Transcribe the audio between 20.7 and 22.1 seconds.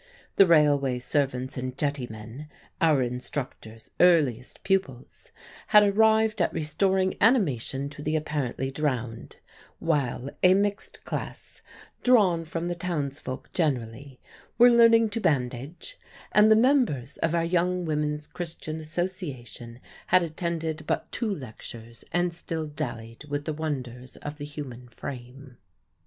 but two lectures